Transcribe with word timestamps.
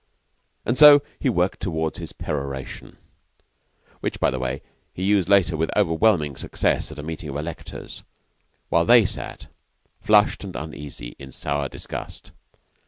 And 0.65 0.79
so 0.79 1.03
he 1.19 1.29
worked 1.29 1.59
towards 1.59 1.99
his 1.99 2.11
peroration 2.11 2.97
which, 3.99 4.19
by 4.19 4.31
the 4.31 4.39
way, 4.39 4.63
he 4.95 5.03
used 5.03 5.29
later 5.29 5.55
with 5.55 5.69
overwhelming 5.77 6.35
success 6.37 6.91
at 6.91 6.97
a 6.97 7.03
meeting 7.03 7.29
of 7.29 7.37
electors 7.37 8.01
while 8.69 8.83
they 8.83 9.05
sat, 9.05 9.45
flushed 10.01 10.43
and 10.43 10.55
uneasy, 10.55 11.15
in 11.19 11.31
sour 11.31 11.69
disgust. 11.69 12.31